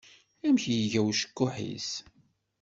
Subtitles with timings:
[0.47, 1.89] Amek iga ucekkuḥ-is?